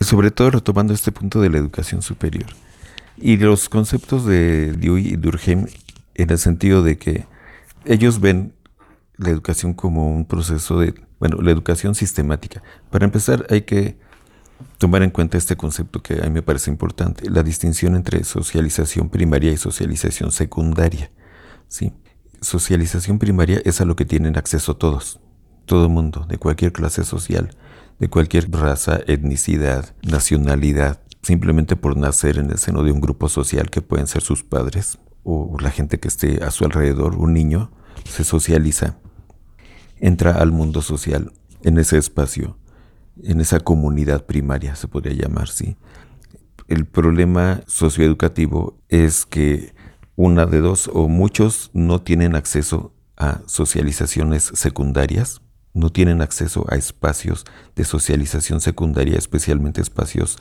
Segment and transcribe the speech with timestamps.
[0.00, 2.48] Sobre todo retomando este punto de la educación superior.
[3.16, 5.66] Y los conceptos de Dewey y Durkheim
[6.14, 7.26] en el sentido de que
[7.84, 8.54] ellos ven
[9.16, 12.62] la educación como un proceso de, bueno, la educación sistemática.
[12.90, 13.98] Para empezar hay que
[14.78, 19.10] tomar en cuenta este concepto que a mí me parece importante, la distinción entre socialización
[19.10, 21.10] primaria y socialización secundaria.
[21.68, 21.92] ¿sí?
[22.40, 25.20] Socialización primaria es a lo que tienen acceso todos,
[25.70, 27.56] todo mundo, de cualquier clase social,
[28.00, 33.70] de cualquier raza, etnicidad, nacionalidad, simplemente por nacer en el seno de un grupo social
[33.70, 37.70] que pueden ser sus padres o la gente que esté a su alrededor, un niño,
[38.04, 38.98] se socializa,
[40.00, 41.30] entra al mundo social
[41.62, 42.56] en ese espacio
[43.22, 45.76] en esa comunidad primaria, se podría llamar, sí.
[46.68, 49.74] El problema socioeducativo es que
[50.16, 55.42] una de dos o muchos no tienen acceso a socializaciones secundarias,
[55.72, 57.44] no tienen acceso a espacios
[57.76, 60.38] de socialización secundaria, especialmente espacios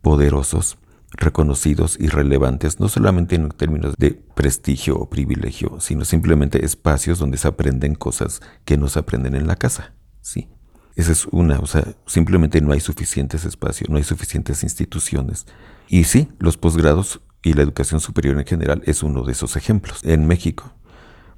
[0.00, 0.78] poderosos,
[1.12, 7.38] reconocidos y relevantes, no solamente en términos de prestigio o privilegio, sino simplemente espacios donde
[7.38, 9.92] se aprenden cosas que no se aprenden en la casa.
[10.20, 10.48] Sí,
[10.96, 15.46] esa es una, o sea, simplemente no hay suficientes espacios, no hay suficientes instituciones.
[15.88, 20.00] Y sí, los posgrados y la educación superior en general es uno de esos ejemplos.
[20.04, 20.72] En México,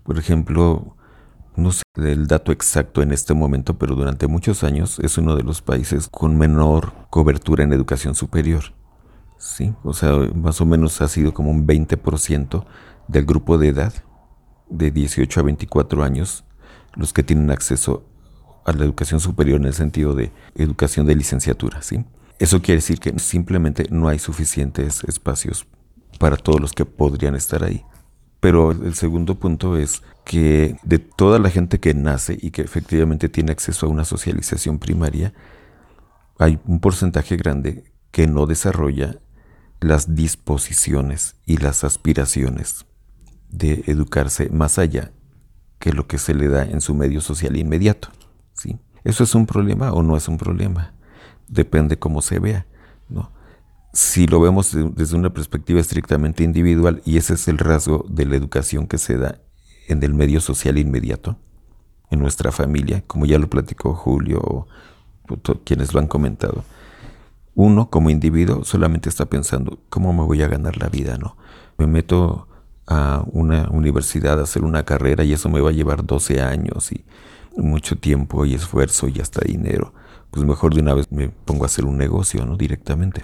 [0.03, 0.97] por ejemplo,
[1.57, 5.43] no sé el dato exacto en este momento, pero durante muchos años es uno de
[5.43, 8.75] los países con menor cobertura en educación superior.
[9.39, 12.65] Sí, o sea, más o menos ha sido como un 20%
[13.09, 13.93] del grupo de edad
[14.69, 16.45] de 18 a 24 años
[16.95, 18.05] los que tienen acceso
[18.65, 22.05] a la educación superior en el sentido de educación de licenciatura, ¿sí?
[22.39, 25.67] Eso quiere decir que simplemente no hay suficientes espacios
[26.19, 27.85] para todos los que podrían estar ahí.
[28.45, 33.31] Pero el segundo punto es que de toda la gente que nace y que efectivamente
[33.31, 35.33] tiene acceso a una socialización primaria,
[36.39, 39.17] hay un porcentaje grande que no desarrolla
[39.81, 42.85] las disposiciones y las aspiraciones
[43.49, 45.13] de educarse más allá
[45.79, 48.09] que lo que se le da en su medio social inmediato.
[48.53, 48.79] ¿sí?
[49.05, 50.93] ¿Eso es un problema o no es un problema?
[51.49, 52.67] Depende cómo se vea,
[53.09, 53.33] ¿no?
[53.95, 58.35] Si lo vemos desde una perspectiva estrictamente individual, y ese es el rasgo de la
[58.35, 59.39] educación que se da
[59.87, 61.39] en el medio social inmediato,
[62.11, 64.67] en nuestra familia, como ya lo platicó Julio o
[65.63, 66.65] quienes lo han comentado.
[67.55, 71.17] Uno como individuo solamente está pensando, ¿cómo me voy a ganar la vida?
[71.17, 71.37] ¿no?
[71.79, 72.49] Me meto
[72.89, 76.91] a una universidad a hacer una carrera y eso me va a llevar 12 años
[76.91, 77.05] y
[77.57, 79.95] mucho tiempo y esfuerzo y hasta dinero,
[80.33, 82.57] pues mejor de una vez me pongo a hacer un negocio, ¿no?
[82.57, 83.23] Directamente.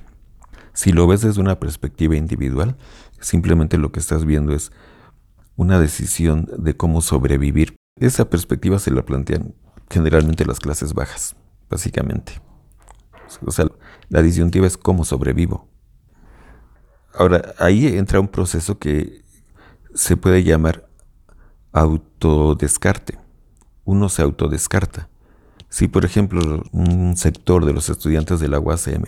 [0.72, 2.76] Si lo ves desde una perspectiva individual,
[3.20, 4.72] simplemente lo que estás viendo es
[5.56, 7.76] una decisión de cómo sobrevivir.
[7.98, 9.54] Esa perspectiva se la plantean
[9.90, 11.36] generalmente las clases bajas,
[11.68, 12.40] básicamente.
[13.44, 13.66] O sea,
[14.08, 15.68] la disyuntiva es cómo sobrevivo.
[17.14, 19.22] Ahora, ahí entra un proceso que
[19.94, 20.88] se puede llamar
[21.72, 23.18] autodescarte
[23.90, 25.08] uno se autodescarta.
[25.68, 29.04] Si, por ejemplo, un sector de los estudiantes de la UACM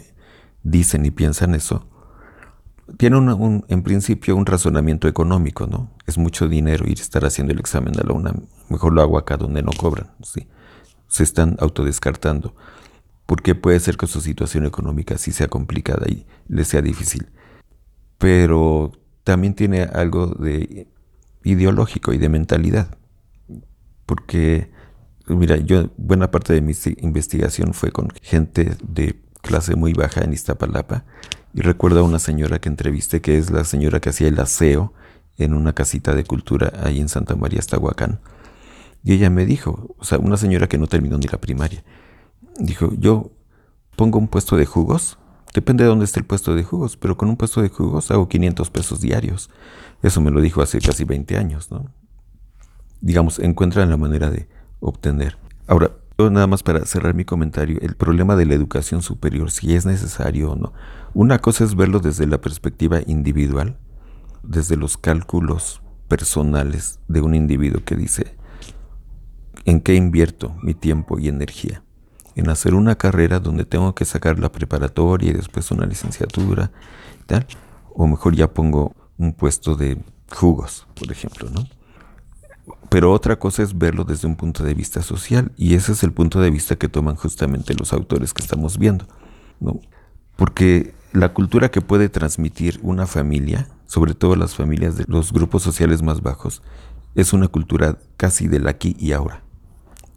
[0.62, 1.86] dicen y piensan eso,
[2.98, 5.90] tiene un, en principio un razonamiento económico, ¿no?
[6.06, 8.46] Es mucho dinero ir a estar haciendo el examen a la UNAM.
[8.68, 10.46] Mejor lo hago acá donde no cobran, ¿sí?
[11.08, 12.54] Se están autodescartando.
[13.26, 17.30] Porque puede ser que su situación económica sí sea complicada y les sea difícil.
[18.18, 18.92] Pero
[19.24, 20.88] también tiene algo de
[21.44, 22.98] ideológico y de mentalidad
[24.06, 24.70] porque,
[25.26, 30.32] mira, yo buena parte de mi investigación fue con gente de clase muy baja en
[30.32, 31.04] Iztapalapa
[31.54, 34.94] y recuerdo a una señora que entrevisté que es la señora que hacía el aseo
[35.36, 38.20] en una casita de cultura ahí en Santa María, Estahuacán.
[39.04, 41.82] Y ella me dijo, o sea, una señora que no terminó ni la primaria,
[42.58, 43.32] dijo, yo
[43.96, 45.18] pongo un puesto de jugos,
[45.52, 48.28] depende de dónde esté el puesto de jugos, pero con un puesto de jugos hago
[48.28, 49.50] 500 pesos diarios.
[50.02, 51.90] Eso me lo dijo hace casi 20 años, ¿no?
[53.02, 54.48] digamos, encuentran la manera de
[54.80, 55.36] obtener.
[55.66, 59.86] Ahora, nada más para cerrar mi comentario, el problema de la educación superior, si es
[59.86, 60.72] necesario o no.
[61.14, 63.78] Una cosa es verlo desde la perspectiva individual,
[64.42, 68.36] desde los cálculos personales de un individuo que dice,
[69.64, 71.82] ¿en qué invierto mi tiempo y energía?
[72.34, 76.70] En hacer una carrera donde tengo que sacar la preparatoria y después una licenciatura,
[77.26, 77.46] tal,
[77.94, 79.98] o mejor ya pongo un puesto de
[80.30, 81.66] jugos, por ejemplo, ¿no?
[82.88, 86.12] Pero otra cosa es verlo desde un punto de vista social y ese es el
[86.12, 89.06] punto de vista que toman justamente los autores que estamos viendo.
[89.60, 89.80] ¿no?
[90.36, 95.62] Porque la cultura que puede transmitir una familia, sobre todo las familias de los grupos
[95.62, 96.62] sociales más bajos,
[97.14, 99.42] es una cultura casi del aquí y ahora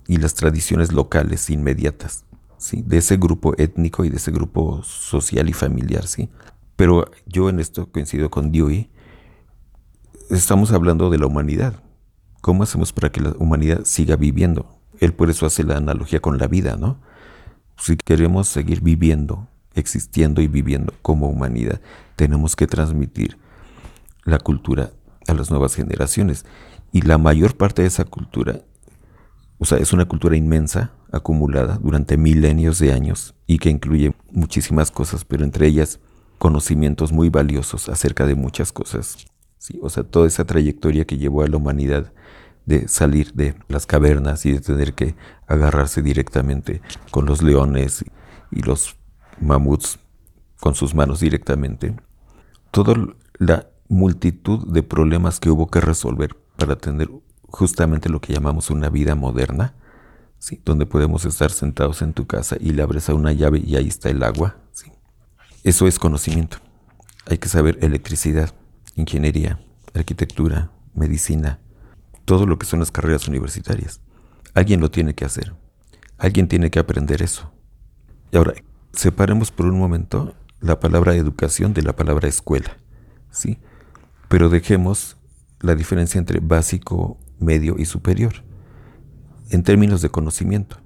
[0.08, 2.26] y las tradiciones locales inmediatas.
[2.58, 2.84] ¿sí?
[2.86, 6.08] de ese grupo étnico y de ese grupo social y familiar.
[6.08, 6.30] ¿sí?
[6.76, 8.90] Pero yo en esto coincido con Dewey.
[10.30, 11.82] Estamos hablando de la humanidad.
[12.46, 14.68] ¿Cómo hacemos para que la humanidad siga viviendo?
[15.00, 17.00] Él por eso hace la analogía con la vida, ¿no?
[17.76, 21.82] Si queremos seguir viviendo, existiendo y viviendo como humanidad,
[22.16, 23.40] tenemos que transmitir
[24.26, 24.92] la cultura
[25.28, 26.46] a las nuevas generaciones.
[26.92, 28.62] Y la mayor parte de esa cultura,
[29.58, 34.92] o sea, es una cultura inmensa, acumulada durante milenios de años y que incluye muchísimas
[34.92, 36.00] cosas, pero entre ellas
[36.38, 39.26] conocimientos muy valiosos acerca de muchas cosas.
[39.82, 42.12] O sea, toda esa trayectoria que llevó a la humanidad
[42.66, 45.16] de salir de las cavernas y de tener que
[45.48, 46.82] agarrarse directamente
[47.12, 48.04] con los leones
[48.52, 48.96] y los
[49.40, 50.00] mamuts
[50.60, 51.96] con sus manos directamente.
[52.72, 52.96] Toda
[53.38, 57.10] la multitud de problemas que hubo que resolver para tener
[57.44, 59.76] justamente lo que llamamos una vida moderna,
[60.40, 60.62] ¿sí?
[60.66, 63.88] donde podemos estar sentados en tu casa y le abres a una llave y ahí
[63.88, 64.58] está el agua.
[64.72, 64.92] ¿sí?
[65.64, 66.58] Eso es conocimiento.
[67.28, 68.54] Hay que saber electricidad,
[68.96, 69.60] ingeniería,
[69.94, 71.60] arquitectura, medicina,
[72.26, 74.02] todo lo que son las carreras universitarias.
[74.54, 75.54] Alguien lo tiene que hacer.
[76.18, 77.52] Alguien tiene que aprender eso.
[78.32, 78.54] Y ahora,
[78.94, 82.78] separemos por un momento la palabra educación de la palabra escuela.
[83.32, 83.60] ¿sí?
[84.30, 85.18] Pero dejemos
[85.60, 88.44] la diferencia entre básico, medio y superior,
[89.50, 90.78] en términos de conocimiento.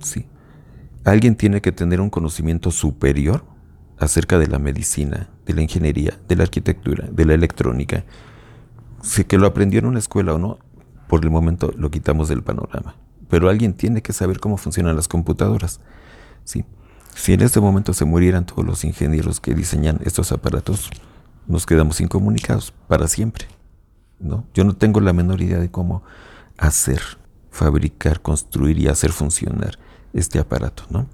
[0.00, 0.26] ¿sí?
[1.04, 3.44] Alguien tiene que tener un conocimiento superior
[3.98, 8.04] acerca de la medicina, de la ingeniería, de la arquitectura, de la electrónica.
[9.02, 10.58] Si que lo aprendió en una escuela o no,
[11.08, 12.94] por el momento lo quitamos del panorama.
[13.28, 15.80] Pero alguien tiene que saber cómo funcionan las computadoras.
[16.44, 16.64] ¿sí?
[17.14, 20.90] Si en este momento se murieran todos los ingenieros que diseñan estos aparatos,
[21.46, 23.46] nos quedamos incomunicados para siempre.
[24.20, 24.46] ¿no?
[24.54, 26.02] Yo no tengo la menor idea de cómo
[26.56, 27.00] hacer,
[27.50, 29.78] fabricar, construir y hacer funcionar
[30.12, 30.84] este aparato.
[30.90, 31.06] ¿no?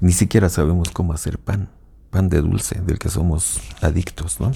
[0.00, 1.70] Ni siquiera sabemos cómo hacer pan,
[2.12, 4.38] pan de dulce, del que somos adictos.
[4.38, 4.52] ¿no?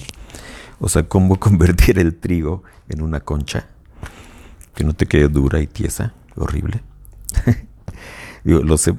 [0.79, 3.67] O sea, cómo convertir el trigo en una concha
[4.75, 6.83] que no te quede dura y tiesa, horrible.
[8.45, 8.93] Yo lo sé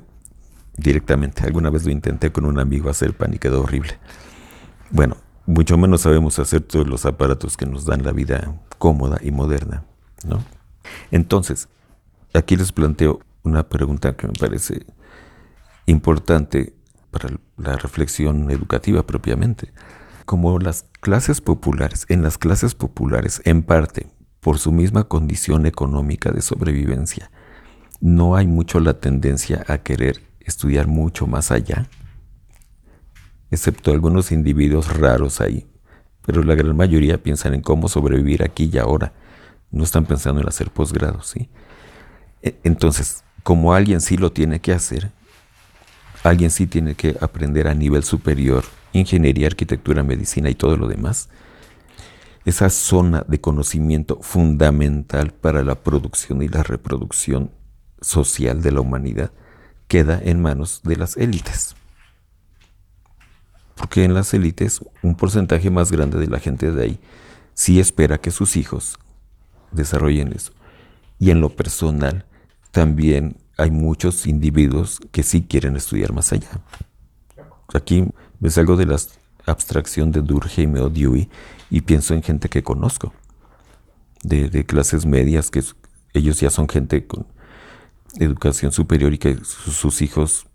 [0.76, 1.44] directamente.
[1.44, 3.96] Alguna vez lo intenté con un amigo hacer pan y quedó horrible.
[4.90, 5.16] Bueno,
[5.46, 9.84] mucho menos sabemos hacer todos los aparatos que nos dan la vida cómoda y moderna,
[10.26, 10.42] ¿no?
[11.12, 11.68] Entonces,
[12.34, 14.84] aquí les planteo una pregunta que me parece
[15.86, 16.74] importante
[17.10, 19.72] para la reflexión educativa propiamente.
[20.24, 24.08] Como las clases populares, en las clases populares, en parte,
[24.40, 27.30] por su misma condición económica de sobrevivencia,
[28.00, 31.88] no hay mucho la tendencia a querer estudiar mucho más allá,
[33.50, 35.66] excepto algunos individuos raros ahí,
[36.24, 39.12] pero la gran mayoría piensan en cómo sobrevivir aquí y ahora,
[39.70, 41.48] no están pensando en hacer posgrados, ¿sí?
[42.42, 45.12] E, entonces, como alguien sí lo tiene que hacer,
[46.22, 51.28] alguien sí tiene que aprender a nivel superior, ingeniería, arquitectura, medicina y todo lo demás,
[52.44, 57.50] esa zona de conocimiento fundamental para la producción y la reproducción
[58.00, 59.32] social de la humanidad
[59.86, 61.74] queda en manos de las élites
[63.78, 67.00] porque en las élites un porcentaje más grande de la gente de ahí
[67.54, 68.98] sí espera que sus hijos
[69.70, 70.52] desarrollen eso.
[71.18, 72.26] Y en lo personal
[72.72, 76.48] también hay muchos individuos que sí quieren estudiar más allá.
[77.74, 78.08] Aquí
[78.40, 78.96] me salgo de la
[79.46, 81.28] abstracción de Durkheim o Dewey
[81.68, 83.12] y pienso en gente que conozco,
[84.22, 85.62] de, clases medias, que
[86.14, 87.26] ellos ya son gente con
[88.18, 90.46] educación superior y que sus hijos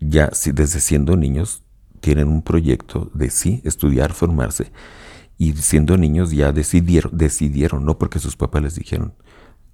[0.00, 1.62] ya desde siendo niños
[2.00, 4.72] tienen un proyecto de sí estudiar, formarse.
[5.38, 9.14] Y siendo niños ya decidieron, decidieron, no porque sus papás les dijeron,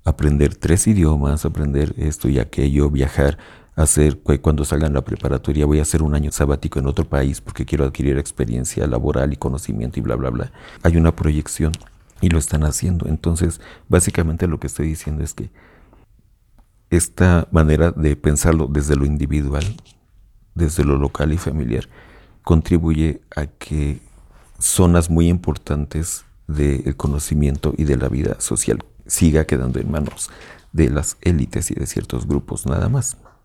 [0.06, 3.38] aprender tres idiomas, aprender esto y aquello, viajar,
[3.74, 7.66] hacer, cuando salgan la preparatoria voy a hacer un año sabático en otro país porque
[7.66, 10.52] quiero adquirir experiencia laboral y conocimiento y bla, bla, bla.
[10.84, 11.72] Hay una proyección
[12.20, 13.08] y lo están haciendo.
[13.08, 15.50] Entonces, básicamente lo que estoy diciendo es que
[16.88, 19.64] esta manera de pensarlo desde lo individual,
[20.54, 21.88] desde lo local y familiar,
[22.42, 23.98] contribuye a que
[24.60, 30.30] zonas muy importantes del conocimiento y de la vida social siga quedando en manos
[30.72, 33.16] de las élites y de ciertos grupos nada más.